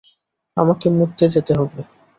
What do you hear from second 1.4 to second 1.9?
হবে।